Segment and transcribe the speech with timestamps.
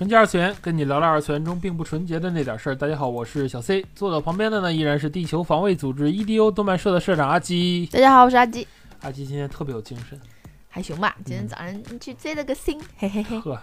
[0.00, 2.74] 纯洁二次元，跟你聊聊二次元中并不纯洁的那点事儿。
[2.74, 7.86] 大家好，我是小 C，坐在旁边的呢依然是地球防卫组织 EDO 动漫社的社长阿基。
[7.92, 8.66] 大家好，我是阿基。
[9.02, 10.18] 阿基今天特别有精神，
[10.70, 11.14] 还行吧？
[11.22, 13.38] 今天早上去追了个星，嘿嘿嘿。
[13.40, 13.60] 呵，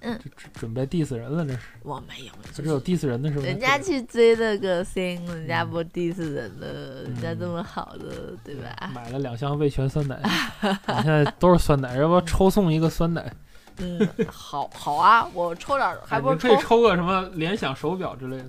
[0.00, 1.60] 嗯，这准准备 diss 人了，这是。
[1.84, 3.44] 我没有，这是有 diss 人的是吧？
[3.44, 8.90] 人家去追了个星，人家不 diss 人了，人家这么好的，对吧？
[8.92, 10.20] 买了两箱味全酸奶，
[11.00, 13.32] 现在都是酸奶，要不要抽送一个酸奶？
[13.78, 18.44] 嗯，好好啊，我抽点儿，还不可以抽个什么联想手表之类的。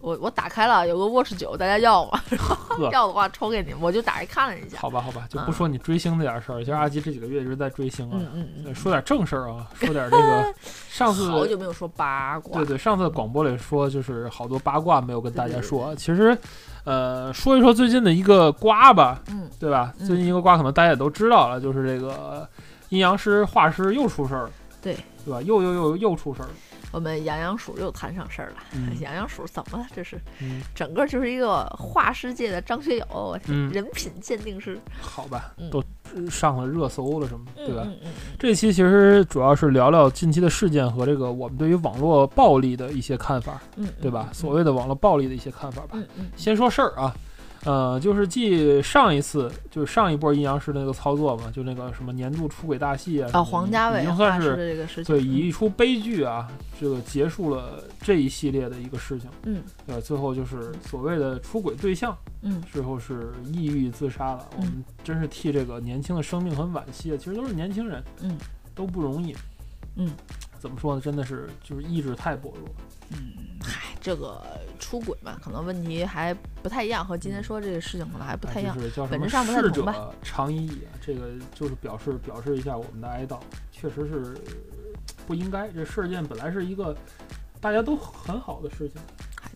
[0.00, 2.20] 我我打开了，有个 Watch 九，大家要吗？
[2.92, 4.78] 要的话抽给你，我就打开看了一下。
[4.78, 6.60] 好吧，好吧，就不说你追星那点事儿。
[6.60, 8.16] 其实阿吉这几个月一直在追星啊。
[8.32, 10.54] 嗯嗯说点正事儿啊，说点这个
[10.88, 12.58] 上次好久没有说八卦。
[12.58, 15.92] 对对，上次广播里说就是好多八卦没有跟大家说。
[15.96, 16.38] 其实，
[16.84, 19.20] 呃，说一说最近的一个瓜吧。
[19.30, 19.92] 嗯，对吧？
[19.98, 22.48] 最近一个瓜可能大家也都知道了，就是这个
[22.88, 24.50] 阴阳师画师又出事儿了。
[24.80, 25.42] 对，对吧？
[25.42, 26.52] 又又又又出事儿了。
[26.90, 28.54] 我们养养鼠又摊上事儿了。
[29.00, 29.86] 养养鼠怎么了？
[29.94, 34.80] 这是，嗯，整个就是一个画师界的张学友，人品鉴定师。
[34.98, 35.84] 好吧，都
[36.30, 37.86] 上了热搜了，什么，对吧？
[38.38, 44.30] 这期其实主要是聊聊近期的事件和这个我们对于网络暴力的一些看法，嗯，对吧？
[44.32, 45.98] 所谓的网络暴力的一些看法吧。
[46.36, 47.14] 先说事儿啊。
[47.64, 56.48] 呃，就是继上一次，就是上一波阴阳师的那个操作嘛，就那个什么年度出轨大戏啊，啊，黄家伟已经算是这个事情，对，以一出悲剧啊，
[56.80, 68.38] 这个结束了这一系列的一个事情，嗯，对，最后就是所谓的出轨对象，嗯，最后是抑郁自杀了，我们真是替这个年轻的生命很惋惜啊，其实都是年轻人，嗯，
[68.74, 69.34] 都不容易，
[69.96, 70.10] 嗯，
[70.60, 71.00] 怎么说呢？
[71.00, 72.68] 真的是就是意志太薄弱，
[73.10, 73.32] 嗯，
[73.62, 74.42] 嗨，这个
[74.78, 78.76] 出轨嘛，可能问题还不太一样，和今天说这个事情可能还不太一样，
[79.10, 80.10] 本质上不太同吧。
[80.22, 83.38] 常已矣，这个就是表示表示一下我们的哀悼，
[83.72, 84.36] 确实是
[85.26, 85.68] 不应该。
[85.68, 86.96] 这事件本来是一个
[87.60, 89.00] 大家都很好的事情，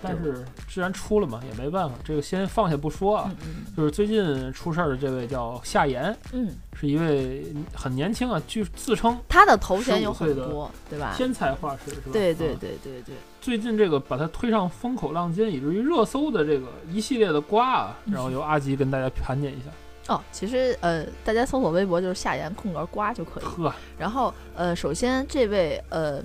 [0.03, 1.95] 但是既然出了嘛，也没办法。
[2.05, 3.31] 这个先放下不说啊，
[3.77, 11.15] 就是最近出事儿的这位叫夏言，嗯，是一位很年轻啊，据自称他的头衔有很多，对吧？
[11.17, 12.11] 天才画师是吧？
[12.13, 13.15] 对对对对对。
[13.43, 20.15] 最近这个把它推上风口浪尖，以至于热搜的这个一系列的瓜啊，然后由阿吉跟大家盘点一下。
[20.15, 23.45] 哦，其实呃，大家搜索微博就是夏言空格瓜就可以。
[23.45, 23.75] 呵。
[23.99, 26.23] 然后呃，首先这位呃，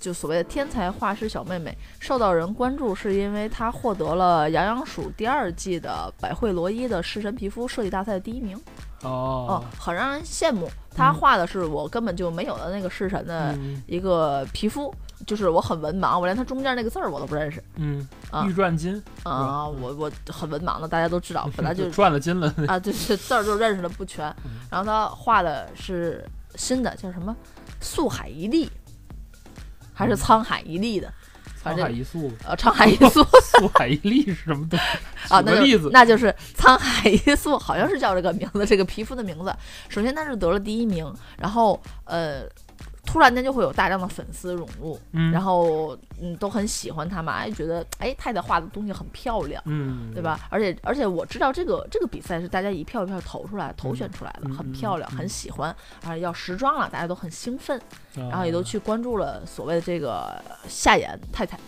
[0.00, 8.60] 就所谓的天才画师小妹妹受到人关注，是因为她获得了《羊羊鼠》第二季的百惠罗伊的式神皮肤设计大赛第一名。
[9.02, 9.62] 哦。
[9.78, 10.68] 很让人羡慕。
[10.92, 13.56] 她画的是我根本就没有的那个式神的
[13.86, 14.92] 一个皮肤。
[15.26, 17.62] 就是我很文盲，我连它中间那个字儿我都不认识。
[17.74, 18.06] 嗯，
[18.46, 24.24] 玉转金啊，我我很文盲的，大家都知道，本来就 转了金了啊，就是， 字儿就认识的不全。
[24.70, 27.34] 然后他画的是新的，叫什么
[27.82, 28.70] “素海一粒”，
[29.92, 31.12] 还是“沧海一粒”的？
[31.64, 32.30] 沧海一粟。
[32.44, 33.24] 呃，沧海一粟。
[33.58, 35.34] 素海一粒是什么东西？
[35.34, 39.52] 啊，那例子，那就是沧海一粟，好像是叫这个名字，这个皮肤的名字。
[39.88, 42.44] 首先他是得了第一名，然后呃。
[43.06, 50.40] 突然间就会有大量的粉丝涌入，嗯，然后嗯都很喜欢他嘛，哎觉得哎太太画的东西很漂亮，嗯，对吧？
[50.50, 55.74] 而且而且我知道这个这个比赛是大家一票一票投出来投选出来的，很漂亮，很喜欢，
[56.04, 57.80] 而且要时装了，大家都很兴奋，
[58.14, 61.58] 然后也都去关注了所谓的这个夏衍太太。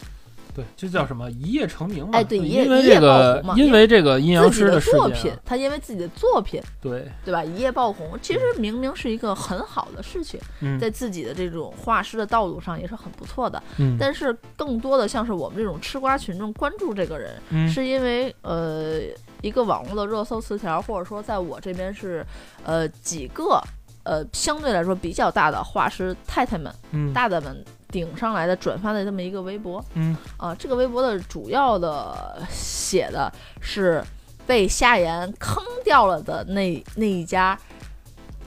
[0.58, 2.10] 对，就叫什么一夜成名嘛？
[2.14, 8.18] 哎，对，因为这个，因为这个阴阳师的作品，他因为自己的作品，对对吧，一夜爆红。
[8.20, 10.40] 其实明明是一个很好的事情，
[10.80, 13.62] 在自己的这种画师的道路上也是很不错的。
[13.76, 18.98] 嗯，但是更多的像是我们这种吃瓜群众关注这个人，是因为呃
[19.42, 22.26] 一个网络的热搜词条，或者说在我这边是
[22.64, 23.62] 呃几个
[24.02, 26.74] 呃相对来说比较大的画师太太们、
[27.14, 27.64] 大大们。
[27.90, 34.04] 顶上来的转发的这么一个微博，嗯啊，这个微博的主要的写的是
[34.46, 37.58] 被夏言坑掉了的那那一家，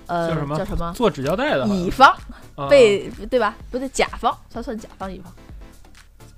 [0.07, 0.57] 呃，叫什么？
[0.57, 0.93] 叫什么？
[0.93, 2.15] 做纸胶带的乙方
[2.69, 3.55] 被对吧？
[3.71, 5.33] 不对，甲方，他算甲方乙方。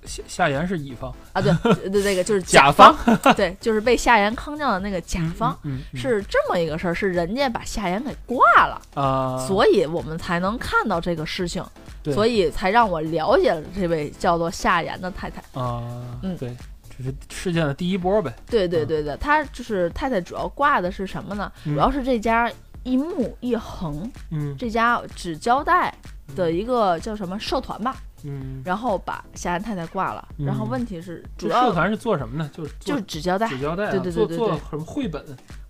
[0.04, 1.52] 夏夏言是乙方啊，对
[1.90, 2.94] 对，那个就是甲方，
[3.36, 11.64] 对，就是被夏言坑掉的那个甲方，嗯，是这么一个事儿，是人家把夏言给挂了啊，所以我们才能看到这个事情，
[12.12, 15.82] 所以才让我了解了这位叫做夏言的太太啊，
[16.22, 16.54] 嗯，对，
[16.96, 21.50] 这是事件的第一波呗，对对对对，他就是太太主要挂的是什么呢？
[21.64, 22.50] 主要是这家
[22.82, 25.92] 一木一横，嗯，这家纸胶带
[26.36, 27.96] 的一个叫什么社团吧。
[28.24, 32.50] 嗯，然后把夏安太太挂了，然后问题是，主要社团是做什么呢？
[32.52, 35.24] 就是就是纸胶带，纸胶带，对对对对做什么绘本？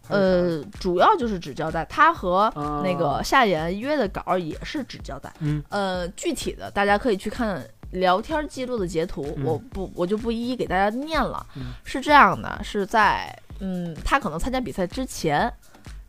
[0.09, 1.85] 呃，主要就是纸胶带。
[1.87, 2.53] 他和
[2.85, 5.33] 那个夏言约的稿也是纸胶带。
[5.41, 11.45] 嗯，呃，具体的大家可以去看聊天记录的截图，我不我就不一一给大家念了。
[11.85, 15.50] 是这样的，是在嗯，他可能参加比赛之前。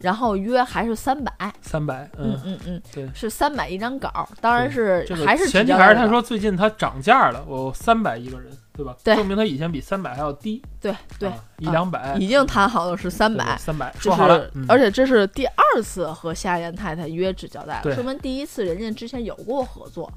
[0.05, 8.95] 然后约还是三百，三百，嗯嗯嗯，对，是三百一张稿，当然是还是前提还是他说最近他涨价了，我三百一个人，对吧？
[9.03, 20.07] 对，证明他以前比三百还要低，对对，一两百，已经谈好了是三百，三百说好了，而且这是第二次和夏言太太约纸胶带了，说明第一次人家之前有过合作。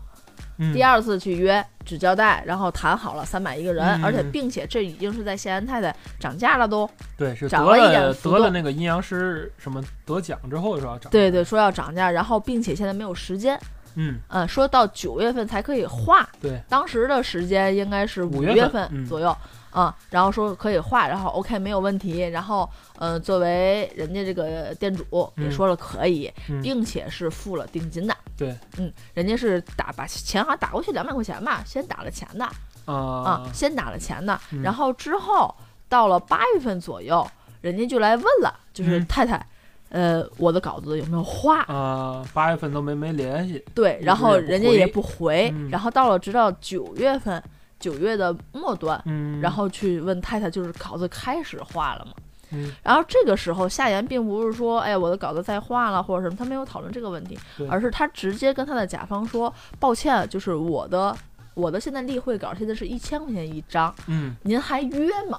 [0.73, 6.89] 第二次去约只交代，然后谈好了三百一个人，而且并且这已经是在谢安太太涨价了都。
[7.17, 11.11] 对，是涨了一点，得了那个阴阳师什么得奖之后说要涨。
[11.11, 13.59] 对对，说要涨价，然后并且现在没有时间。
[13.95, 16.29] 嗯嗯，说到九月份才可以画。
[16.41, 19.37] 对，当时的时间应该是五月份左右。
[19.71, 22.69] 啊，然后说可以画，然后 OK 没有问题，然后
[22.99, 26.33] 呃，作为人家这个店主也说了可以，
[26.63, 28.17] 并且是付了定金的。
[28.39, 32.49] 对，嗯，人家是打把钱好像打过去两百块钱吧，先打了钱的。
[32.91, 35.55] 啊，先打了钱的，然后之后
[35.89, 37.29] 到了八月份左右，
[37.61, 39.47] 人家就来问了，就是太太，
[39.91, 42.25] 呃，我的稿子有没有画啊？
[42.33, 47.43] 八月份都没没联系，对，然后人家也不回，然后到了直到九月份。
[47.81, 52.13] 九月的末端，嗯，然后去问太太，就是稿子开始画了吗？
[52.51, 57.39] 嗯，然后这个时候夏言并不是说，哎，我的稿子在画了或者什么，他没有讨论这个问题，
[57.71, 61.17] 而是他直接跟他的甲方说，抱歉，就是我的
[61.55, 65.39] 我的现在例会稿现在是一千块钱一张，嗯，您还约吗？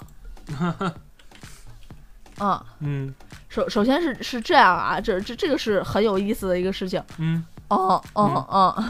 [2.38, 3.14] 啊，嗯，
[3.50, 8.84] 首首先是是这样啊，这这这个是很有意思的一个事情，嗯，哦哦哦。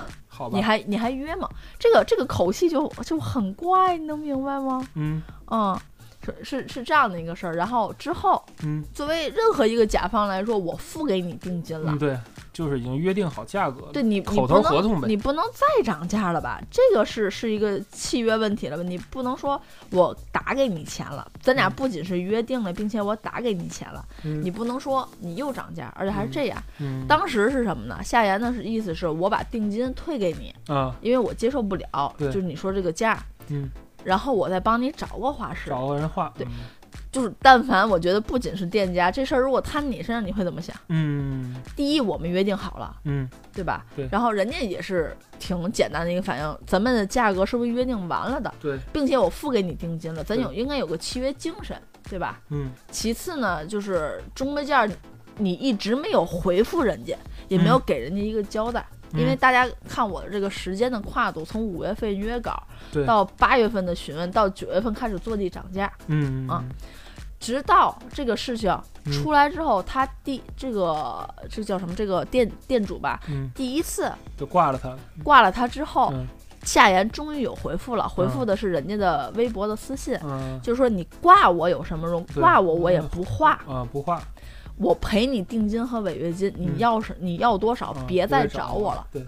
[0.54, 1.50] 你还你还约吗？
[1.78, 4.88] 这个这个口气就就很怪，你能明白吗？
[4.94, 5.22] 嗯。
[5.52, 5.78] 嗯，
[6.44, 7.54] 是是是这样的一个事儿。
[7.56, 11.96] 然后之后，嗯，作为任何一个甲方来说，我付给你定金了。
[12.00, 12.18] 对。
[12.52, 16.62] 就是已经约定好价格了，对你口头合同呗，你不能再涨价了吧？
[16.70, 18.84] 这个是是一个契约问题了吧？
[18.84, 19.62] 你不能说
[19.92, 26.62] 我打给你钱了，咱俩不仅是约定了，并且我打给你钱了，你不能说你又涨价，而且还是这样。
[27.08, 28.00] 当时是什么呢？
[28.04, 33.70] 夏言的是意思是我把定金退给你啊，因为我接受不了，就是你说这个价，嗯，
[34.04, 36.48] 然后我再帮你找个画师，找个人画，对。
[37.12, 40.76] 就是，但凡我觉得不仅是店家这事儿，如果摊你身上，你会怎么想？
[40.90, 43.84] 嗯，第一，我们约定好了，嗯，对吧？
[43.96, 44.08] 对。
[44.12, 48.54] 然后人家也是挺简单的一个反应，咱们的价格是不是约定完了的？
[48.60, 48.78] 对。
[48.94, 51.76] 并且我付给你定金了，咱有应该有个契约精神，
[52.08, 52.40] 对吧？
[52.50, 52.70] 嗯。
[52.92, 54.92] 其次呢，就是中杯件
[55.38, 57.16] 你一直没有回复人家，
[57.48, 62.62] 也没有给人家一个交代，因为大家看我的这个时间的跨度，从五月份约稿，
[63.06, 66.64] 到八月份的询问，到九月份开始坐地涨价，嗯啊。
[67.40, 68.78] 直到这个事情
[69.14, 71.96] 出来之后，他第这个这叫什么？
[71.96, 73.18] 这个店店主吧，
[73.56, 76.14] 第一次就挂了他，挂了他之后，
[76.64, 80.20] 夏言终于有回复了，回复的是人家的微博的私信，
[80.62, 82.22] 就是说你挂我有什么用？
[82.36, 84.22] 挂我我也不画啊，不画，
[84.80, 89.06] 我赔你定金和违约金，你要是你要多少，别再找我了。
[89.12, 89.24] 对。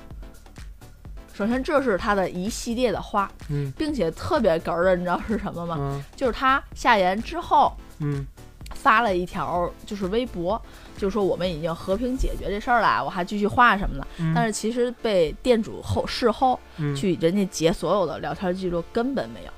[1.34, 3.31] 首先，这是他的一系列的话，
[3.77, 6.03] 并且特别哏儿的，你知道是什么吗？
[6.15, 8.25] 就是他下言之后，嗯，
[8.75, 10.62] 发了一条就是微博，
[10.98, 14.08] 就说我们已经和平解决这事儿了，我还继续画什么的。
[14.36, 16.60] 但是其实被店主后事后
[16.96, 19.51] 去人家截所有的聊天记录，根本没有。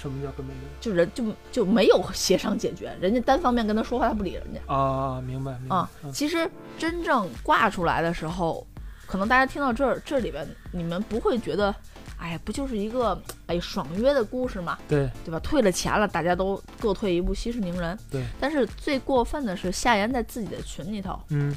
[0.00, 0.68] 什么叫根本没有？
[0.80, 4.72] 就人就就没有协商解决，人家单方面跟他说话，他不理人家。
[4.72, 5.76] 啊，明白明白。
[5.76, 8.66] 啊，其实真正挂出来的时候。
[9.06, 11.74] 可能大家听到这儿，这里边你们不会觉得，
[12.18, 14.76] 哎呀，不就是一个哎爽约的故事嘛？
[14.86, 15.40] 对，对吧？
[15.40, 17.98] 退了钱了，大家都各退一步，息事宁人。
[18.10, 18.22] 对。
[18.38, 21.56] 但是最过分的是，夏言在自己的群里头，嗯，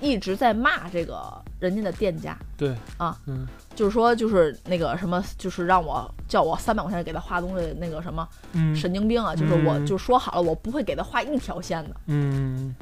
[0.00, 1.22] 一直在骂这个
[1.58, 2.36] 人家的店家。
[2.56, 2.74] 对。
[2.96, 9.34] 啊，嗯，就是说，就是那个什么，就是让我叫我三百块钱给他画东西，那个什么，嗯，神经病啊！
[9.34, 11.96] 就是我就说好了，我不会给他画一条线的。
[12.06, 12.74] 嗯。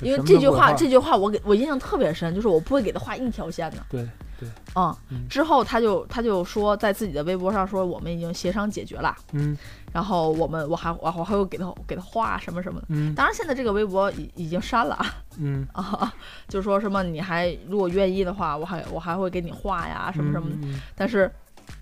[0.00, 3.78] 因为这句话，这句话我给我印象特别深，就是我不会给他画一条线的。
[3.88, 4.06] 对
[4.38, 5.28] 对，嗯，嗯。
[5.28, 9.56] 之后他就他就说在自己的微博上说我们已经协商解决了，嗯。
[9.92, 12.86] 然后我们我还我还我还会给他给他画什么什么的。
[12.90, 13.14] 嗯。
[13.14, 14.98] 当然现在这个微博已已经删了
[15.38, 16.12] 嗯，啊，
[16.48, 20.48] 就说什么你还如果愿意的话，我还我还会给你画呀什么什么
[20.96, 21.30] 但是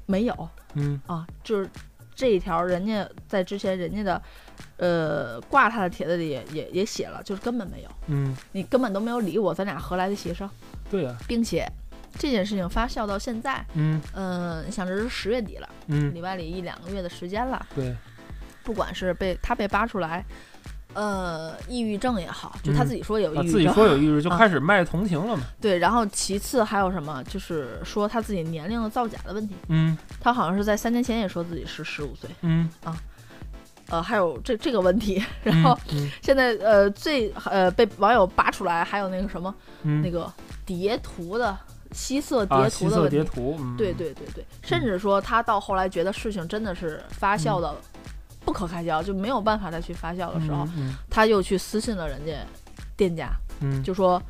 [0.06, 1.00] 没有嗯。
[1.06, 1.68] 啊，就是
[2.14, 4.22] 这一条人家在之前人家的
[4.76, 10.48] 呃挂他的帖子里也也也写了，就是根本没有，嗯，你根本都没有理我，咱俩何来的协商，
[10.90, 11.66] 对呀，并且
[12.18, 14.00] 这件事情发酵到现在，嗯。
[14.14, 17.94] 嗯、你想这是十月底了，嗯里外里一两个月的时间了，对，
[18.62, 20.24] 不管是被他被扒出来，
[20.94, 22.86] 呃，抑郁症也好，就他嗯。
[22.86, 24.36] 自己说有抑郁症，说有抑郁就啊。
[24.36, 29.96] 开始卖同情了嘛，对，然后其次还有什么，就是说他自己年龄的造假的问题，嗯。
[30.20, 32.68] 他好像是在三年前也说自己是十五岁，嗯。
[32.84, 32.96] 啊，
[33.88, 36.10] 呃，还有这这个问题，然后嗯。
[36.22, 40.02] 现在呃最呃被网友扒出来，还有那个什么、嗯。
[40.02, 40.30] 那个
[40.66, 41.56] 叠图的
[41.92, 43.76] 吸色啊，叠图的问题，叠图，嗯。
[43.76, 47.74] 对对对对，甚至说他到后来觉得事情真的是发酵的
[48.44, 52.32] 不可开交，就没有办法再去发酵的时候，嗯他又去私信了人家
[52.96, 53.30] 店家，
[53.60, 54.20] 嗯就说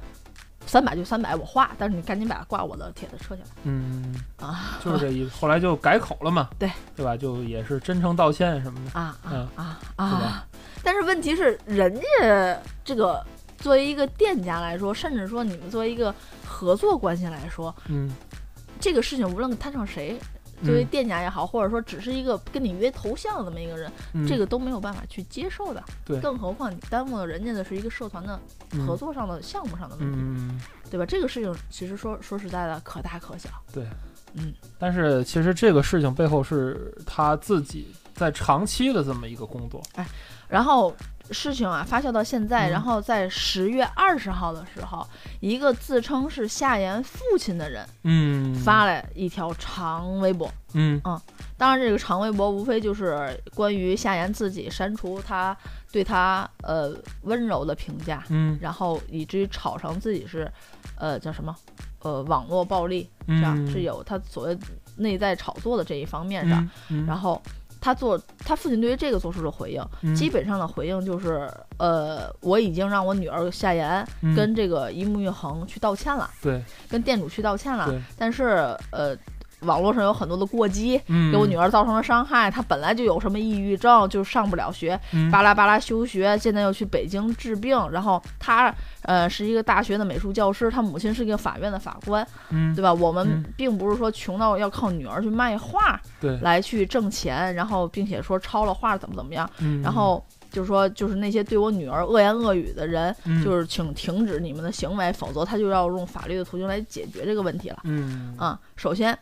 [0.67, 5.31] 三百就三百，我画，但是你赶紧把挂我的帖子撤下来嗯，啊就是这意思。
[5.41, 7.17] 后来就改口了嘛， 对对吧？
[7.17, 10.47] 就也是真诚道歉什么的，啊嗯啊啊啊！
[10.85, 13.25] 但是问题是，人家这个
[13.59, 16.15] 作为一个店家来说，甚至说你们作为一个
[16.47, 18.11] 合作关系来说，嗯，
[18.79, 20.19] 这个事情无论摊上谁。
[20.65, 20.87] 作为嗯。
[20.87, 24.27] 店家也好，或者说只是一个跟你约头像的这么一个人，嗯。
[24.27, 25.83] 这个都没有办法去接受的。
[26.05, 26.21] 对。
[26.21, 28.37] 更何况你耽误了人家的是一个社团的
[28.87, 31.07] 合嗯作上的项目上的问题，嗯，对吧？
[31.07, 33.49] 这个事情其实说说实在的，可大可小。
[33.73, 33.87] 对，
[34.35, 40.07] 嗯，但是其实这个事情背后是他自己在长期的这么一个工作，哎
[40.49, 40.95] 然后
[41.33, 42.71] 事情啊发酵到现在，嗯。
[42.71, 45.07] 然后在十月二十号的时候，
[45.41, 50.51] 一个自称是夏言父亲的人嗯，发了一条长微博。
[50.75, 51.01] 嗯。
[51.57, 55.57] 当然，这个长微博无非就是关于夏言自己删除他
[55.93, 58.59] 对他呃温柔的评价，嗯。
[58.61, 60.51] 然后以至于炒成自己是
[60.99, 61.55] 呃叫什么
[62.01, 63.55] 呃网络暴力，是吧？
[63.57, 64.59] 嗯是有他所谓
[64.97, 66.69] 内在炒作的这一方面上。
[66.89, 67.41] 嗯，然后
[67.81, 68.21] 他做
[68.53, 70.15] 他父亲对于这个做出了回应，嗯。
[70.15, 74.35] 基本上的回应就是，呃，我已经让我女儿夏言嗯。
[74.37, 76.63] 跟这个一木玉恒去道歉了，对。
[76.91, 79.17] 跟店主去道歉了，但是呃。
[79.65, 82.51] 网络上有很多的过激，嗯，给我女儿造成了伤害。
[82.51, 87.79] 她本来就有什么抑郁症，就上不了学，嗯巴拉巴拉休学，现在又去北京治病。
[87.91, 92.93] 然后她呃是一个大学的美术教师，她母亲是一个法院的法官，嗯对吧？
[92.93, 107.79] 我们嗯并不是说穷到要靠女儿去卖画对，来去挣钱，然后并且说抄了画怎么怎么样，嗯然后就是说就是那些对我女儿恶言恶语的人，嗯就是请停止你们的行为，否则他就要用法律的途径来解决这个问题了。
[107.85, 109.17] 嗯啊，首先。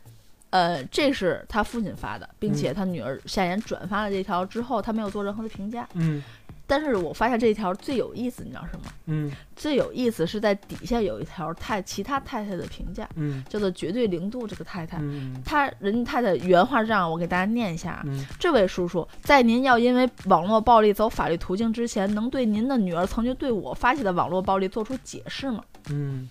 [0.51, 5.89] 呃，这是他父亲发的，并且他女儿夏言转发了这条之后，他没有做任何的评价。
[5.95, 6.23] 嗯
[6.67, 8.87] 但是我发现这一条最有意思，你知道什么？
[9.07, 14.99] 嗯最有意思是在底下有一条太其他太太的评价，嗯叫做绝对零度这个太太。
[15.01, 18.07] 嗯他人家太太原话是这样，我给大家念一下
[18.39, 25.65] 这位叔叔，在您要因为网络暴力走法律途径之前，能对您的女儿曾经对我发起的网络暴力做出解释吗？
[25.89, 26.29] 嗯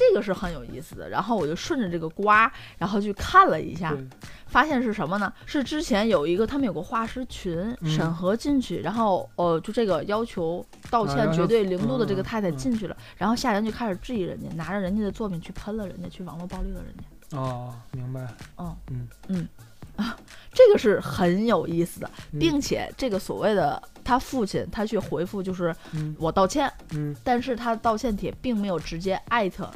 [0.00, 1.10] 这个是很有意思的。
[1.10, 3.94] 然后我就顺着这个瓜，然后去看了一下，
[4.46, 5.30] 发现是什么呢？
[5.44, 17.36] 是之前有一个他们有个画师群嗯审核进去，然后呃，就这个要求道歉绝对零度的这个嗯太太嗯进去了，然后下人就开始质疑人家，拿着人家的作品去喷了人家，去网络暴力了人家。
[17.38, 18.26] 哦，明白，
[18.58, 19.48] 嗯嗯嗯
[19.96, 20.16] 啊，
[20.52, 29.70] 这个是很有意思的，嗯并且这个所谓的他父亲他去回复就是嗯我道歉，嗯但是他的道歉帖并没有直接艾特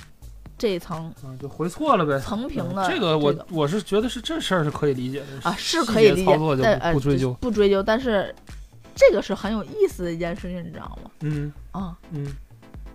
[0.64, 2.18] 这一层啊，就回错了呗。
[2.18, 7.34] 层评的嗯这个我这我是觉得是这事儿是可以理解的啊是可以理解节操作，就但呃不不追究。
[7.34, 8.34] 不追究，但是
[8.94, 11.10] 这个是很有意思的一件事情，你知道吗？
[11.20, 12.32] 嗯啊、嗯，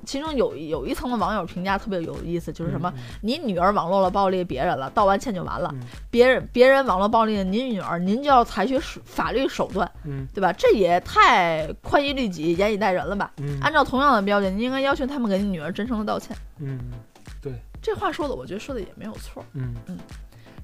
[0.03, 3.03] 其中有有一层的网友评价特别有意思，就是什么，嗯？
[3.21, 10.51] 你女儿网络了暴力别人了，道完歉就完了，嗯别人别人网络暴力您女儿，您就要采取法律手段，嗯对吧？
[10.53, 13.31] 这也太宽以律己、严以待人了吧？
[13.37, 16.35] 嗯，按照同样的标准，您应该要求他们给你女儿真诚的道歉。
[16.59, 16.79] 嗯
[17.81, 19.43] 这话说的，我觉得说的也没有错。
[19.53, 19.97] 嗯嗯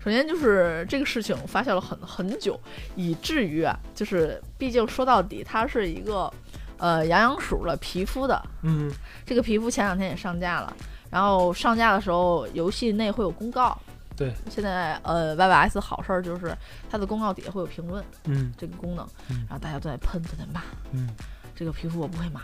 [0.04, 2.60] 首先就是这个事情发酵了很很久，
[2.96, 6.32] 以至于啊，就是毕竟说到底，它是一个
[6.78, 8.92] 呃养养鼠的皮肤的，嗯
[9.26, 10.72] 这个皮肤前两天也上架了，
[11.10, 13.76] 然后上架的时候，游戏内会有公告。
[14.16, 16.56] 对，现在呃，YYS 好事儿就是
[16.90, 21.10] 它的公告底下会有评论嗯这个功能，嗯然后大家都在喷，都在骂，嗯
[21.56, 22.40] 这个皮肤我不会买，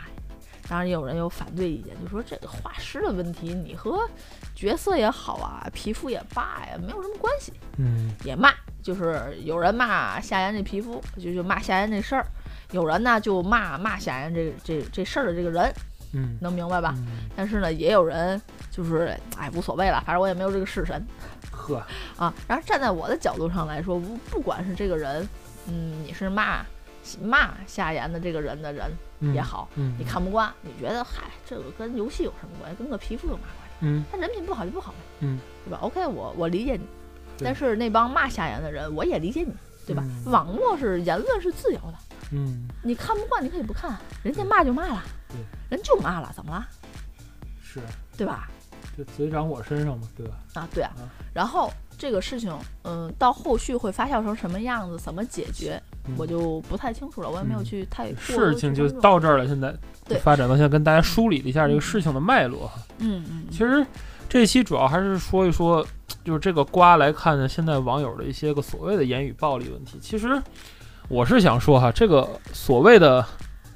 [0.68, 4.00] 当然也有人有反对意见，就说这个画师的问题，你和
[4.56, 7.54] 角色也好啊，皮肤也罢呀，没有什么关系。
[7.78, 12.24] 嗯，也骂，就是有人骂夏言这皮肤，就就骂夏言这事儿；
[12.72, 15.72] 有人呢就骂骂夏言这这这事儿的这个人。
[16.14, 16.94] 嗯，能明白吧？
[17.38, 21.02] 但是呢，也有人就是哎无所谓了，反正我也没有这个式神。
[21.50, 21.82] 呵
[22.18, 25.26] 啊，然后站在我的角度上来说，不不管是这个人，
[25.68, 26.66] 嗯，你是骂
[27.22, 28.92] 骂夏言的这个人的人
[29.34, 32.78] 也好，你看不惯，你觉得嗨，这个跟游戏有什么关系？
[32.78, 33.76] 跟个皮肤有嘛关系？
[33.82, 36.86] 嗯，他人品不好就不好呗，嗯，对吧？OK，我我理解你，
[37.44, 39.54] 但是那帮骂夏言的人，我也理解你，
[39.86, 40.04] 对吧？
[40.26, 41.94] 网络是言论是自由的，
[42.32, 45.04] 嗯，你看不惯你可以不看，人家骂就骂了。
[45.30, 45.38] 对
[45.70, 46.68] 人就骂了，怎么了？
[47.64, 47.80] 是，
[48.18, 48.50] 对吧？
[48.98, 50.34] 就嘴长我身上嘛，对吧？
[50.56, 50.92] 啊，对啊。
[51.34, 55.82] 然后这个事情，嗯，到后续会发酵成什么样子，怎么解决，
[56.18, 57.30] 我就不太清楚了。
[57.30, 59.48] 我也没有去太事情就到这儿了。
[59.48, 62.72] 现在对发展到现在，跟大家梳理了一下这个事情的脉络。
[63.00, 63.46] 嗯嗯。
[63.50, 63.86] 其实
[64.28, 65.86] 这期主要还是说一说，
[66.24, 69.98] 就是这个瓜来看呢，现在网友的一些个所谓的言语暴力问题。
[70.02, 70.42] 其实
[71.08, 73.26] 我是想说哈，这个所谓的。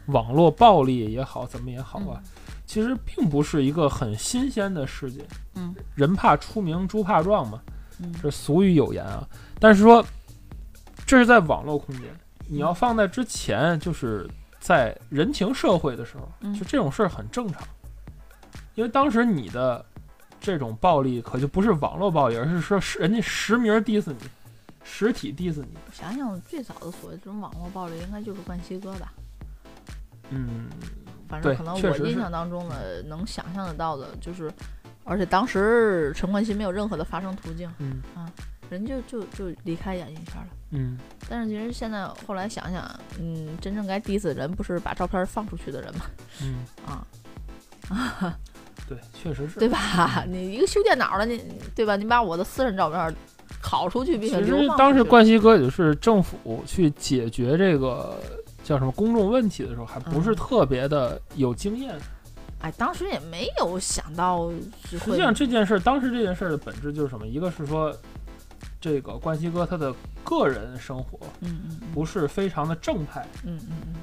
[0.09, 2.21] 网络暴力也好，怎么也好啊，
[2.63, 5.23] 其实并不是一个很新鲜的事情。
[5.55, 7.59] 嗯，人怕出名，猪怕壮嘛，
[8.21, 9.27] 这俗语有言啊。
[9.59, 10.05] 但是说，
[11.05, 12.03] 这是在网络空间，
[12.47, 14.27] 你要放在之前，就是
[14.59, 17.61] 在人情社会的时候，就这种事儿很正常。
[18.73, 19.85] 因为当时你的
[20.41, 24.17] 这种暴力可就不是网络暴力，而是说人家实名 diss 你，
[24.83, 25.77] 实体 diss 你。
[25.93, 29.13] 想想最早的所谓这种网络暴力，应该就是冠希哥吧。
[30.31, 30.67] 嗯，
[31.29, 34.51] 反正可能我印象当中的能想象得到的就是，
[35.03, 38.29] 而且当时陈冠希没有任何的发声途径，嗯啊，
[38.69, 40.97] 人就就就离开演艺圈了，嗯。
[41.29, 42.83] 但是其实现在后来想想，
[43.19, 46.05] 嗯，真正该 diss 的人不是把照片放出去的人吗？
[46.43, 47.07] 嗯啊
[47.89, 48.37] 啊，
[48.87, 50.23] 对，确实是，对吧？
[50.27, 51.41] 你一个修电脑的，你
[51.75, 51.95] 对吧？
[51.95, 53.15] 你把我的私人照片
[53.61, 58.17] 拷出去，并且其实当时冠希哥也是政府去解决这个。
[58.65, 61.95] 叫什么公众问题的时候，还不是特别的有经验。
[62.61, 64.51] 哎，当时也没有想到。
[64.89, 67.27] 实际上这件事，当时这件事的本质就是什么？
[67.27, 67.95] 一个是说，
[68.85, 69.91] 这个冠希哥他的
[70.23, 73.95] 个人生活，嗯嗯，不是非常的正派，嗯嗯嗯，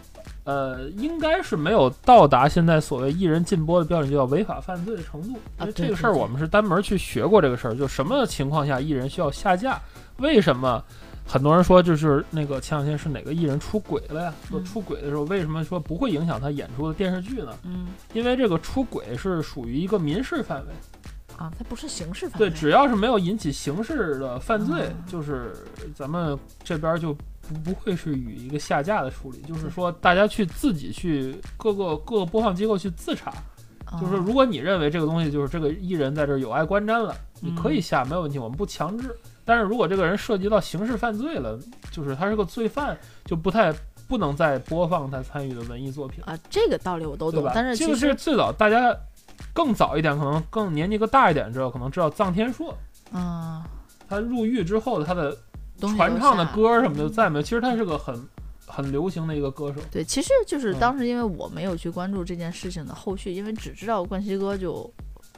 [0.43, 5.39] 呃，应该是没有到达现在所谓艺人禁播的标准，就叫违法犯罪的程度。
[5.61, 9.81] 因为这个事儿，我们是单门去学过这个事儿，就什么情况下艺人需要下架？
[10.17, 10.83] 为什么？
[11.25, 14.35] 很多人说，就是那个前两天是哪个艺人出轨了呀？
[14.51, 17.57] 说出轨的时候，为什么说不会影响他演出的电视剧呢？
[17.63, 20.73] 嗯，因为这个出轨是属于一个民事范围
[21.43, 22.49] 啊，它不是刑事犯罪。
[22.49, 25.53] 对，只要是没有引起刑事的犯罪，就是
[25.93, 29.41] 咱们这边就不不会是与一个下架的处理。
[29.41, 33.33] 就是说，大家去自己去各个各个播放机构去自查，
[34.01, 39.13] 就是如果你认为这个东西就是这个艺人在这有碍观瞻了，你可以下，没有问题，我们不强制。
[39.45, 41.59] 但是如果这个人涉及到刑事犯罪了，
[41.91, 43.75] 就是他是个罪犯，就不太
[44.07, 46.39] 不能再播放他参与的文艺作品啊。
[46.49, 48.97] 这个道理我都懂，但是其实最早大家
[49.53, 52.77] 更早一点，可能更年纪更大一点之后，可能知道臧天朔
[53.13, 53.65] 啊，
[54.09, 55.37] 他入狱之后的他的
[55.79, 57.43] 传唱的歌什么的再没有。
[57.43, 58.29] 其实他是个很
[58.67, 59.81] 很流行的一个歌手。
[59.91, 64.93] 对，其实就是当时因为我没有去关注这件事情的后续，因为只知道冠希哥就。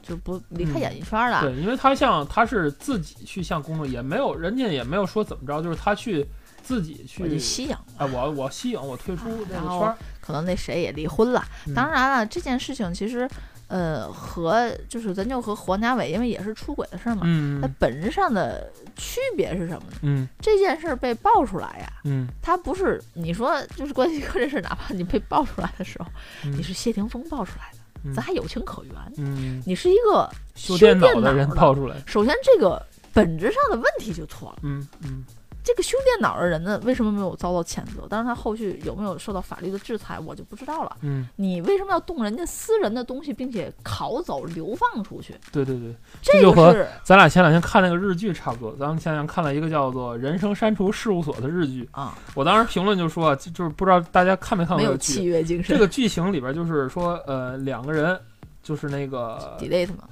[0.07, 1.41] 就不离开演艺圈了。
[1.41, 6.27] 对，因为他像他是自己去向公众，也没有人家也没有说怎么着，就是他去
[6.63, 9.95] 自己去我我吸引，我退出这个圈。
[10.21, 11.43] 可能那谁也离婚了。
[11.75, 13.27] 当然了，这件事情其实，
[13.75, 17.23] 呃，和就是咱就和黄家伟，因为也是出轨的事儿嘛。
[17.25, 17.61] 嗯。
[17.61, 19.97] 它本质上的区别是什么呢？
[20.03, 20.29] 嗯。
[20.39, 21.93] 这件事儿被爆出来呀。
[22.05, 22.29] 嗯。
[22.41, 26.07] 他不是你说就是关系哥这事，哪怕你被爆出来的时候，
[26.45, 28.15] 你是谢霆锋爆出来的。
[28.15, 28.95] 咱还有情可原。
[29.17, 32.81] 嗯，你是一个修电脑的人爆出来，首先这个
[33.13, 34.59] 本质上的问题就错了。
[34.63, 35.25] 嗯嗯。
[35.65, 38.07] 这个修电脑的人呢，为什么没有遭到谴责？
[38.09, 40.99] 但是他后续有没有受到法律的制裁，我就不知道了。
[41.01, 45.35] 嗯，你为什么要动人家私人的东西，并且拷走、流放出去？
[45.51, 48.77] 对对对，这就和咱俩前两天看那个日剧差不多。
[48.77, 55.15] 咱们前两天看了一个叫做《人生删除事务所》的日剧啊，我当时评论就说，就是不知道大家看没看过这个剧。
[55.15, 55.75] 契约精神。
[55.75, 58.21] 这个剧情里边就是说，呃，两个人
[58.63, 60.05] 就是那个 delete 嘛，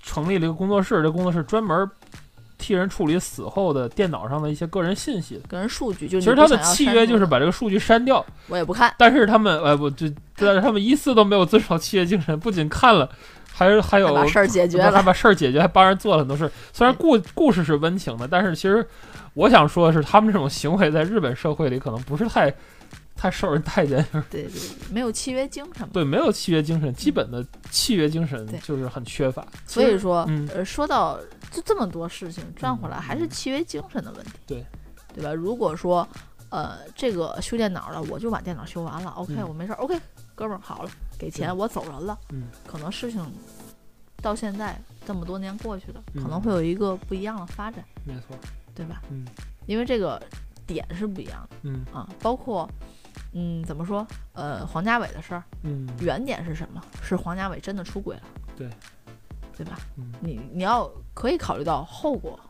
[0.00, 1.90] 成立了一个工作室，这工作室专门。
[2.60, 8.24] 替人处理死后的电脑上的一些个人信息、个人数据，就其实他的契约就是把这个数据删掉。
[8.48, 8.94] 我也不看。
[8.98, 13.08] 但是他们，哎，不，就 但是他们一次都没有遵守契约精神，不仅看了，
[13.52, 16.50] 还是还有把事儿解决了，还把事儿解决，还帮人做了很多事。
[16.72, 18.86] 虽然故故事是温情的，但是其实
[19.34, 22.54] 我想说的是，他们这种行为在日本社会里可能不是太。
[23.16, 24.50] 太受人待见， 对对，
[24.90, 25.86] 没有契约精神。
[25.92, 29.46] 对，没有契约精神，基本的契约精神就是很缺乏。
[29.66, 34.32] 所以说，呃，说到就这么多事情转回来，还是契约精神的问题。
[34.46, 34.64] 对，
[35.14, 35.32] 对吧？
[35.32, 36.06] 如果说，
[36.48, 39.98] 呃，这个修电脑的，我就把电脑修完了，OK，我没事，OK，
[40.34, 42.18] 哥们儿好了，给钱，我走人了。
[42.30, 43.24] 嗯，可能事情
[44.22, 47.84] 到现在这么多年过去了，可能会有一个不一样的发展。
[48.04, 48.36] 没错，
[48.74, 49.02] 对吧？
[49.10, 49.26] 嗯，
[49.66, 50.22] 因为这个
[50.66, 51.56] 点是不一样的。
[51.62, 52.68] 嗯啊，包括。
[53.32, 54.04] 嗯，怎么说？
[54.32, 56.82] 呃，黄家伟的事儿，嗯，原点是什么？
[57.00, 58.22] 是黄家伟真的出轨了，
[58.56, 58.68] 对，
[59.62, 59.78] 对吧？
[59.98, 62.40] 嗯，你你要可以考虑到后果，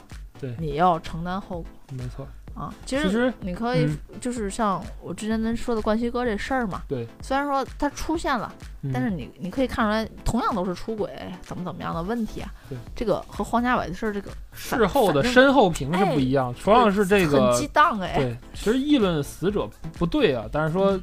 [0.40, 2.24] 对，你要承担后果，没错。
[2.54, 3.88] 啊，其实你可以
[4.20, 8.52] 就是像我之前咱说的冠希哥这事儿嘛，对，虽然说他出现了，
[8.92, 11.10] 但是你你可以看出来，同样都是出轨，
[11.42, 12.52] 怎么怎么样的问题啊？
[12.68, 18.16] 对，这个和黄家伟的事儿，这个事后的身后评是不一样，同样是这个很激荡哎。
[18.16, 21.00] 对，其实议论死者不对啊，但是说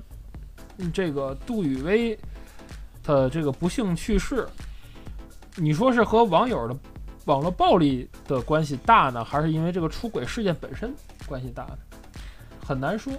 [0.93, 2.17] 这个杜宇威
[3.03, 4.47] 的这个不幸去世，
[5.59, 6.77] 你说是和网友的
[7.25, 10.93] 网络暴力的关系大呢，还是因为这个出轨事件本身？
[11.25, 11.77] 关系大呢，
[12.63, 13.11] 很难说，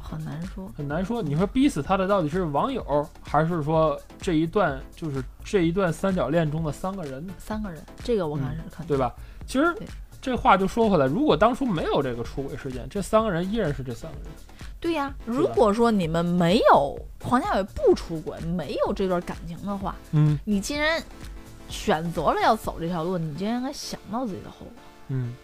[0.00, 1.22] 很难说，很难说。
[1.22, 7.26] 你说逼死他的到底是网友，还是说这一段就是这一段三角恋中的三个人？
[7.38, 9.12] 三个人，这个我看是看对吧？
[9.46, 9.74] 其实
[10.20, 14.28] 这话就说回来，如果当初没有这个出轨事件，这三个人依然是这三个人。
[14.78, 21.02] 对呀，如果说你们没有黄家伟不出轨，没有这段感情的话，嗯，你既然
[21.68, 24.72] 选择了要走这条路，你就应该想到自己的后果，
[25.08, 25.34] 嗯，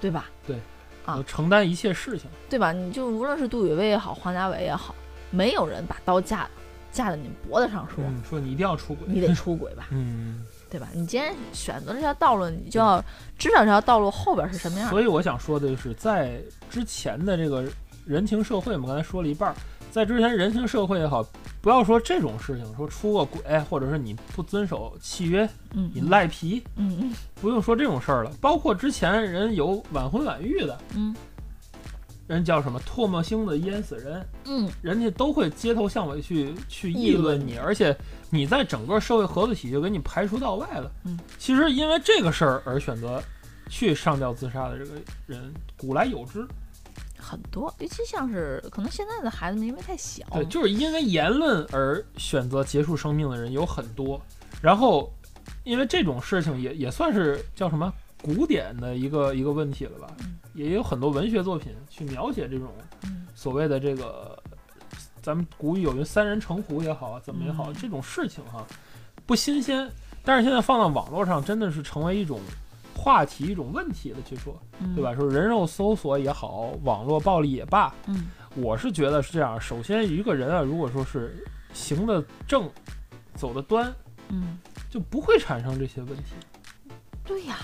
[0.00, 0.26] 对吧？
[0.46, 0.58] 对。
[1.06, 2.72] 啊，承担一切事情，对吧？
[2.72, 4.94] 你就无论是杜宇威也好，黄家伟也好，
[5.30, 6.48] 没有人把刀架
[6.90, 10.88] 架在你脖子上说，说你一定要出轨，你得 出轨吧，嗯，对吧？
[10.94, 13.04] 你既然选择这条道路，你就要
[13.38, 14.88] 知道这条道路后边是什么样。
[14.88, 17.62] 所以我想说的就是，在之前的这个
[18.06, 19.54] 人情社会，我们刚才说了一半。
[19.94, 21.24] 在之前人情社会也好，
[21.62, 28.32] 不要说这种事情，说出个轨，或者是你不遵守契约，嗯，你赖皮，嗯嗯，不用说这种事儿了。
[28.40, 31.14] 包括之前人有晚婚晚育的，嗯，
[32.26, 37.96] 人叫什么唾沫星子淹死人，嗯，人家都会街头巷尾去去议论你，而且
[38.30, 40.90] 你在整个社会合作体系就给你排除到外了。
[41.04, 43.22] 嗯，其实因为这个事儿而选择
[43.70, 44.90] 去上吊自杀的这个
[45.28, 46.44] 人，古来有之。
[47.34, 54.20] 很多，尤其像是可能现在的孩子们因为太小，对，就是因为言论而选择结束生命的人有很多。
[54.62, 55.12] 然后，
[55.64, 57.92] 因为这种事情也也算是叫什么
[58.22, 60.06] 古典的一个一个问题了吧？
[60.54, 62.68] 也有很多文学作品去描写这种
[63.34, 64.40] 所谓的这个，
[65.20, 68.64] 咱们古语有云“三人成虎”也好，怎么也好，这种事情哈
[69.26, 69.90] 不新鲜。
[70.24, 72.38] 但是现在放到网络上，真的是成为一种。
[72.94, 74.56] 话题一种问题的，去说，
[74.94, 75.14] 对吧？
[75.14, 79.60] 说人肉搜索也好，网络暴力也罢，嗯，我是觉得是这样。
[79.60, 82.70] 首先，一个人啊，如果说是行得正，
[83.34, 83.92] 走得端，
[84.28, 86.34] 嗯，就不会产生这些问题。
[87.24, 87.56] 对呀，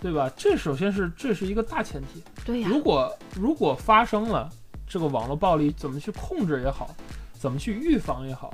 [0.00, 0.30] 对吧？
[0.36, 2.22] 这首先是这是一个大前提。
[2.44, 2.68] 对呀。
[2.68, 4.50] 如果如果发生了
[4.86, 6.94] 这个网络暴力，怎么去控制也好，
[7.32, 8.52] 怎么去预防也好。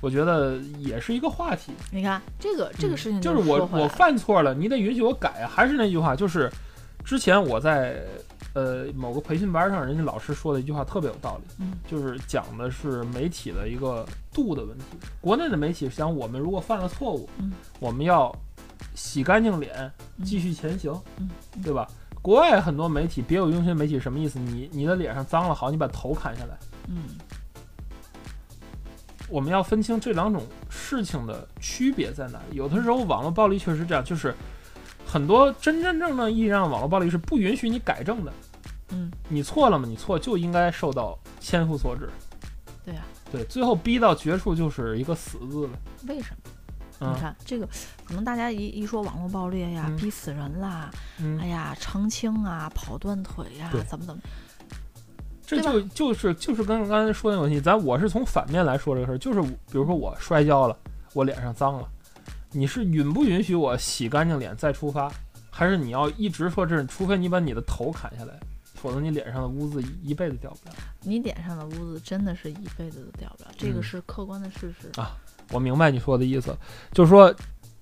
[0.00, 1.72] 我觉得也是一个话题。
[1.90, 5.48] 你看这个这个事情，就是我我犯错了，你得允许我改啊。
[5.48, 6.50] 还是那句话，就是
[7.04, 8.02] 之前我在
[8.54, 14.84] 呃某个培训班上，人家老师说的一句话特别有道理，嗯，就是讲的是媒体的一个度的问题。
[15.20, 18.34] 国内的媒体想，我们如果犯了错误，嗯，我们要
[18.94, 19.90] 洗干净脸，
[20.24, 21.28] 继续前行，嗯，
[21.62, 21.86] 对吧？
[22.22, 24.38] 国外很多媒体别有用心，媒体什么意思？
[24.38, 26.58] 你你的脸上脏了，好，你把头砍下来，
[26.88, 27.04] 嗯。
[29.30, 32.56] 我们要分清这两种事情的区别在哪里。
[32.56, 34.34] 有的时候网络暴力确实这样，就是
[35.06, 38.32] 很多真真正正意义上网络暴力是不允许你改正的。
[38.90, 39.86] 嗯，你错了嘛？
[39.88, 42.10] 你错就应该受到千夫所指。
[42.84, 45.72] 对呀，对，最后逼到绝处就是一个死字了。
[46.08, 47.14] 为什么？
[47.14, 47.66] 你看这个，
[48.04, 50.90] 可能大家一一说网络暴力呀，逼死人啦，
[51.40, 54.20] 哎呀，澄清啊，跑断腿呀，怎么怎么。
[55.56, 60.76] 这就就是就是跟刚才说那个问题，咱我是从反面来说这个事儿，就是比如说我摔跤了，
[61.12, 61.88] 我脸上脏了，
[62.52, 65.10] 你是允不允许我洗干净脸再出发，
[65.50, 66.84] 还是你要一直说这？
[66.86, 68.38] 除非你把你的头砍下来，
[68.74, 70.74] 否则你脸上的污渍一辈子掉不了。
[71.02, 75.16] 你脸上的污渍真的是一辈子都掉不了，这个是客观的事实啊。
[75.50, 76.56] 我明白你说的意思，
[76.92, 77.34] 就是说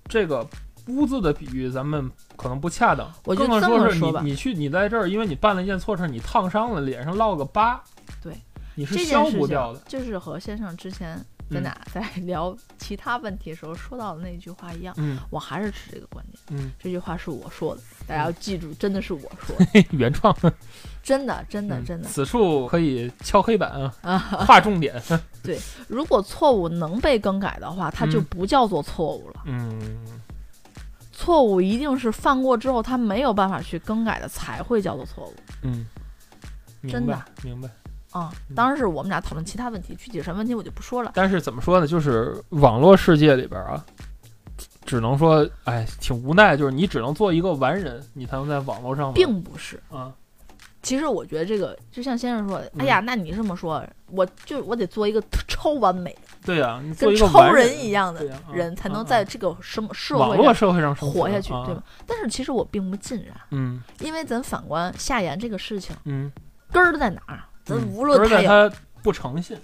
[0.07, 0.47] 这个。
[0.89, 3.09] 污渍的比喻，咱们可能不恰当。
[3.25, 7.81] 我就这么说吧，你去，你在这儿，因为你办了一件错事，你烫伤了，脸上落个疤，
[8.21, 8.33] 对，
[8.75, 9.79] 你是消不掉的。
[9.87, 14.93] 就是和先生之前咱俩在 聊其他问题的时候说到的那句话一样。
[14.97, 16.39] 嗯，我还是持这个观点。
[16.49, 20.35] 嗯，这句话是我说的，大家要记住，真的是我说的，原创。
[21.01, 22.07] 真的，真的，嗯真的。
[22.07, 25.01] 此处可以敲黑板啊，啊，划重点。
[25.41, 29.41] 对如果错误能被更改的话，它就嗯不叫做错误了。
[29.45, 30.18] 嗯，
[31.19, 35.85] 错误一定是犯过之后，他没有办法去更改的，才会叫做错误嗯，
[36.87, 37.67] 真的明白。
[38.11, 38.31] 啊。
[38.49, 41.11] 嗯当然是我们俩讨论其他问题，具体什么问题我就不说了。
[41.13, 41.85] 但是怎么说呢？
[41.85, 43.85] 就是网络世界里边啊，
[44.85, 50.11] 只能说，哎，挺无奈，就是你只能做一个完人，你才能在网络上并不是，啊，
[50.81, 61.83] 其实我觉得这个就像先生说的，嗯哎呀，那你这么说，我就我得做一个超完美的，对呀、你做跟一个超人完人一样的对呀啊人，才能在这个什么社网络会上社会上生活下去，啊对吧？？
[62.07, 66.31] 但是其实我并不尽然，嗯因为咱反观夏言这个事情嗯，
[66.71, 67.43] 根儿在哪儿？
[67.65, 68.71] 咱嗯无论而且有他
[69.03, 69.57] 不诚信，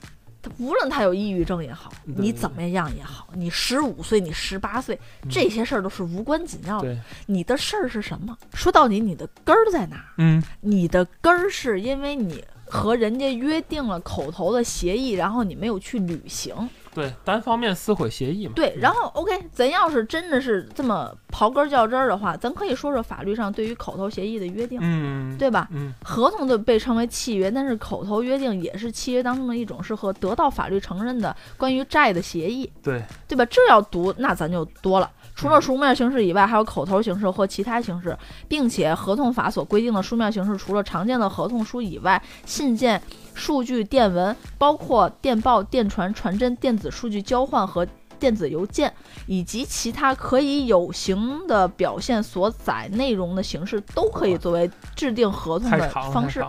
[0.45, 6.95] 他无论他有抑郁症也好，你怎么样也好，你十五岁，你十八岁，嗯这些事儿都是无关紧要的。
[7.25, 8.37] 你的事儿是什么？
[8.53, 10.13] 说到底，你的根儿在哪儿？
[10.17, 16.53] 嗯你的根儿是因为你和人家约定了口头的协议，然后你没有去履行。
[16.95, 18.53] 对，单方面撕毁协议嘛。
[18.55, 25.67] 对，然后 OK，咱要是真的是这么刨根儿较真儿的话，咱可以说说法律上对于口头协议的约定，嗯，对吧？
[25.71, 33.45] 嗯合同就被称为契约，但是口头约定也是契约当中的一种，是和得到法律承认的关于债的协议，对，对吧？
[33.45, 35.11] 这要读，那咱就多了。
[35.35, 43.01] 除嗯了书面形式以外，还有口头形式或其他形式，并且合同法所规定的书面形式，除了常见的合同书以外，信件、
[43.35, 47.85] 数据、电文，包括电报、电传、传真、电子数据交换和
[48.17, 48.91] 电子邮件，
[49.27, 56.43] 以及其他可以有形的表现所载内容的形式，都可以作为制定合同的方式。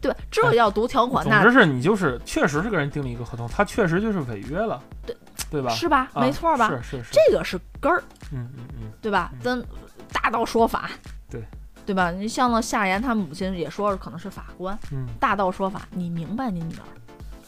[0.00, 0.18] 对吧？
[0.30, 5.16] 这要读条款，那总之是你就是确实是跟人订了一个合同，他确实就是违约了，对
[5.50, 5.70] 对吧？
[5.70, 6.10] 是吧？
[6.12, 6.68] 啊没错吧？
[6.68, 8.02] 是是是，这个是根儿。
[8.30, 9.38] 嗯嗯嗯，对吧嗯？
[9.40, 9.62] 咱
[10.12, 10.90] 大道说法，
[11.30, 11.42] 对
[11.86, 12.10] 对吧？
[12.10, 16.86] 你像那夏言他母亲也说可能是法官，嗯大道说法，你明白你女儿，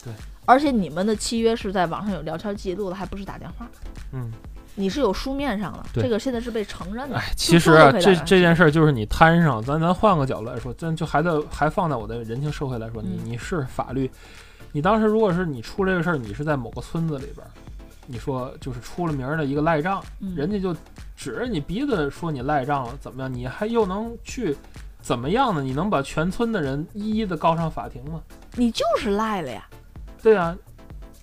[0.05, 0.13] 对，
[0.45, 3.67] 而且你们的契约是在网上有聊天记录的，还不是打电话，
[4.13, 4.33] 嗯。
[4.79, 7.17] 你是有书面上的，这个现在是被承认的。
[7.17, 14.11] 哎，其实啊，这这件事儿就是你摊上，咱咱换个角度来说，咱就还在还放在我的人情社会来说，你嗯你是法律，
[14.73, 17.49] 你当时如果是你出这个事儿，你是在某个村子里边儿，
[18.07, 20.77] 你说就是出了名儿的一个赖账，嗯人家就
[21.27, 23.35] 指着你鼻子说你赖账了，怎么样？
[23.35, 24.57] 你还又能去
[25.03, 25.61] 怎么样呢？
[25.61, 28.23] 你能把全村的人一一的告上法庭吗？
[28.55, 29.69] 你就是赖了呀，
[30.23, 30.57] 对啊，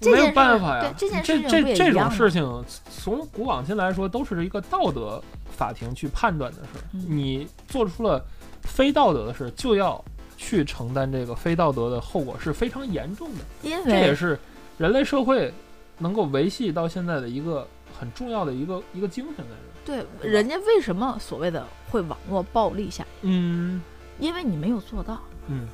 [0.01, 0.93] 没有办法呀。
[0.97, 2.43] 这件这这种事情，
[2.91, 5.23] 从古往今来说，都是一个道德
[5.55, 8.21] 法庭去判断的事你做出了
[8.63, 10.03] 非道德的事，就要
[10.35, 13.39] 去承担这个非道德的后果，是非常严重的。
[13.61, 14.37] 因这也是
[14.77, 15.49] 人类社会
[15.97, 17.65] 能够维系到现在的一个
[17.97, 19.72] 很重要的一个一个精神在这儿。
[19.85, 23.81] 对人家为什么所谓的会网络暴力下，嗯
[24.19, 25.67] 因为你没有做到，嗯，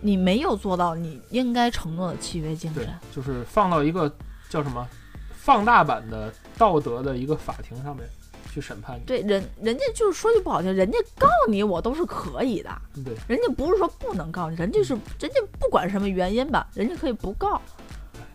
[0.00, 4.12] 你没有做到你应该承诺的契约精对神。，就是放到一个
[4.48, 4.86] 叫什么
[5.32, 8.06] 放大版的道德的一个法庭上面
[8.52, 9.04] 去审判你。
[9.06, 12.70] 对人，人家就是说句不好听，人家告你我都是可以的，
[13.04, 17.60] 对，人家不是说不能告你，人家是人家不管什么原因吧，人家可以不告，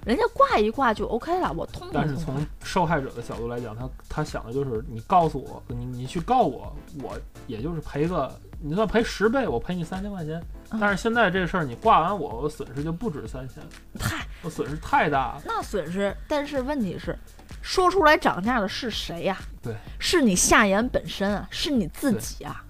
[0.06, 2.36] 人家挂一挂就 OK 了，我通但是从。
[2.64, 10.42] 受害者的角度来讲，他他想的就是你告诉我，你你去告我，我也就是赔个，你算赔十倍，我赔你三千块钱。
[10.72, 13.62] 嗯但是现在这事儿你挂完我，我损失就不止三千，
[14.00, 15.42] 太我损失太大了。
[15.46, 17.16] 那损失，但是问题是，
[17.62, 22.64] 说出来涨价的是谁呀、对，是你夏言本身啊，是你自己啊。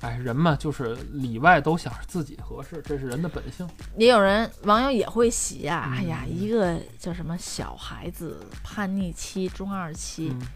[0.00, 3.68] 哎，人嘛，就是里外都想自己合适，这是人的本性。
[3.96, 10.46] 也有人网友也会洗呀、哎呀，嗯一个叫什么小孩子叛逆期、中二期，嗯，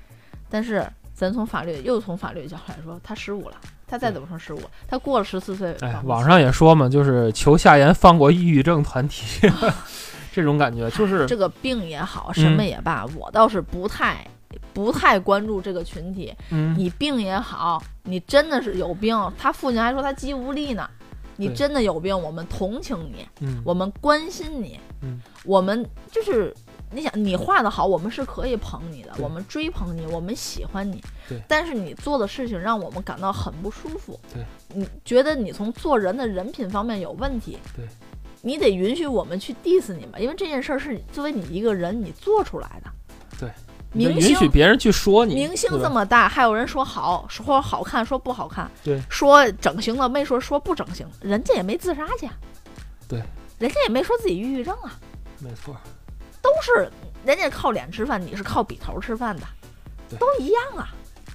[0.48, 9.48] 但是咱从法律又从法律角度来说，他十五了，他再怎么说十五，他过了十四岁，哎，网上也说嘛，就是求夏言放过抑郁症团体，
[10.32, 14.26] 这种感觉就是这个病也好，什么嗯也罢，我倒是不太
[14.72, 16.34] 不太关注这个群体。
[16.50, 20.88] 嗯，你病也好，你真的是有病，他父亲还说他肌无力呢。
[21.36, 26.54] 你真的有病，我们同情你，嗯，我们关心你，嗯我们就是
[26.90, 31.40] 你想你画的好，我们是可以捧你的，我们追捧你，我们喜欢你对。
[31.48, 34.20] 但是你做的事情让我们感到很不舒服。
[34.32, 37.58] 对，你觉得你从做人的人品方面有问题。
[37.74, 37.86] 对，
[38.42, 42.90] 你得允许我们去 diss 你吧，因为这件事儿是作为你一个人你做出来的。
[43.40, 43.50] 对，
[43.92, 52.28] 明星允许别人去说你，明星这么大，还有人说好，说好看，说不好看，对说整形了没说说不整形，人家也没自杀去，
[53.06, 53.22] 对，
[53.58, 54.98] 人家也没说自己抑郁症啊，
[55.40, 55.76] 没错，
[56.40, 56.90] 都是
[57.24, 59.42] 人家靠脸吃饭，你是靠笔头吃饭的，
[60.08, 60.88] 对都一样啊，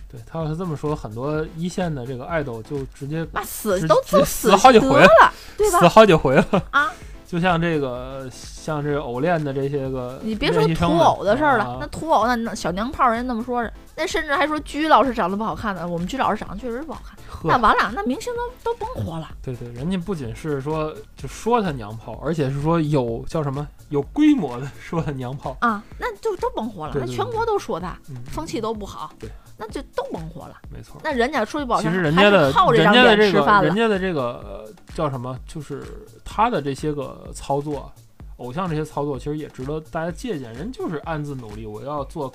[0.10, 5.80] 对他要是这么说，很多一线的这个爱豆就直接妈死都都死死好几回了，对吧？
[5.80, 6.91] 死好几回了啊！
[7.27, 13.61] 就像这个，像这偶练的这些个，你别说土偶的事儿了，那土偶那小娘炮人家那么说，
[13.97, 15.86] 那甚至还说鞠老师长得不好看呢。
[15.86, 19.27] 我们鞠老师长得确实不好看，那完了，那明星都都甭活了。
[19.41, 26.93] 对对，人家不仅是说就说他娘炮，而且是说有叫什么有规模的说他娘炮啊，那就都甭活了。
[26.95, 29.12] 那全国都说他，风气都不好。
[29.19, 29.29] 对。
[29.60, 31.01] 那就都甭活了，没错。
[31.03, 33.63] 那人家说句不好听，其实人家的靠这张脸吃饭了。
[33.63, 35.36] 人家的这个叫什么？
[35.47, 35.83] 就是
[36.23, 37.91] 他的这些个操作，
[38.36, 40.53] 偶像这些操作，其实也值得大家借鉴。
[40.53, 42.31] 人就是暗自努力，我要做，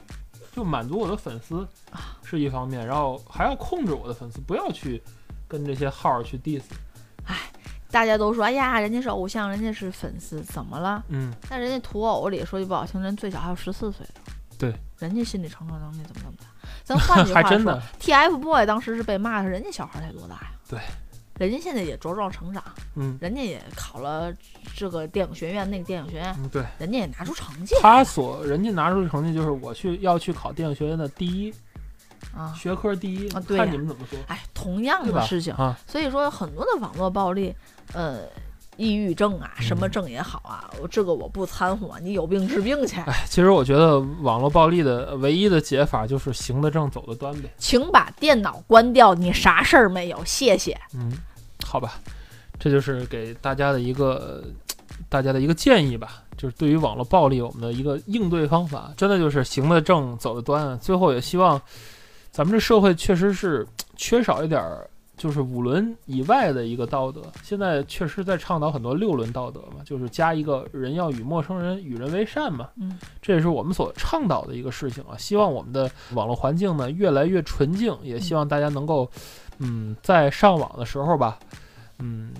[0.55, 1.67] 就满足我的粉丝
[2.25, 5.03] 是一方面，然后还要控制我的粉丝，不要去
[5.47, 6.63] 跟这些号去 diss。
[7.27, 7.37] 哎，
[7.91, 11.05] 大家都说，哎呀，人家是偶像，人家是粉丝，怎么了？
[11.09, 11.33] 嗯。
[11.49, 14.21] 但人家土偶里说句不好听，人最小还有十四岁呢。
[14.59, 14.75] 对。
[14.99, 16.47] 人家心理承受能力怎么那么大？
[16.85, 20.51] 咱换 句话说，TFBOY 当时是被骂的，人家小孩才多大呀？
[20.69, 20.79] 对，
[21.39, 22.63] 人家现在也茁壮成长，
[22.95, 24.33] 嗯，人家也考了
[24.77, 27.75] 这个电影学院，那个电影学院，对，人家也拿出成绩。
[27.81, 31.53] 他所人家拿出成绩就是我去要去考电影学院的第一
[32.37, 33.29] 啊，学科第一。
[33.31, 34.19] 啊，对，看你们怎么说？
[34.29, 37.55] 哎，同样的事情啊，所以说很多的网络暴力，
[37.93, 38.23] 呃。
[38.83, 42.99] 抑郁症啊，什么症也好啊，这个我不掺和，你有病治病去。
[43.03, 47.49] 哎，其实我觉得网络暴力的唯一的解法就是行得正，走得端呗。
[47.59, 50.21] 请把电脑关掉，你啥事儿没有？
[50.25, 50.77] 谢谢。
[50.95, 51.13] 嗯，
[51.65, 52.01] 好吧，
[52.59, 54.43] 这就是给大家的一个
[55.09, 60.77] 大家的一个建议吧，就是对于网络暴力我们的一个应对方法，真的就是行得正，走得端。
[60.81, 61.61] 最后也希望
[62.33, 63.65] 咱们这社会确实是
[63.97, 64.89] 缺少一点儿。
[65.23, 75.17] 就是五轮以外的一个道德，现在确实在倡导很多六轮道德嘛，就是加一个人要与陌生人与人为善嘛，嗯，这也是我们所倡导的一个事情啊。
[75.17, 79.09] 希望我们的网络环境呢越来越纯净，也希望大家能够，
[79.59, 81.39] 嗯，在上网的时候吧，
[82.01, 82.33] 嗯，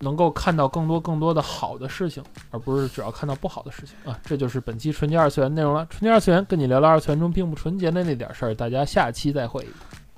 [0.00, 4.20] 能够看到更多更多的好的事情，而不是只要看到不好的事情啊。
[4.22, 5.86] 这就是本期纯洁二次元内容了。
[5.88, 9.66] 纯洁二次元跟你聊聊二次元中并不纯洁的那点事儿，大家下期再会。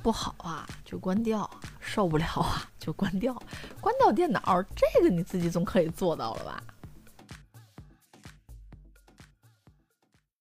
[0.03, 3.35] 不好啊，就关掉；受不了啊，就关掉。
[3.81, 4.41] 关掉电脑，
[4.75, 6.63] 这个你自己总可以做到了吧？